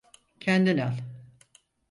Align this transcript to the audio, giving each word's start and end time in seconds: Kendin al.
Kendin 0.39 0.77
al. 0.77 0.97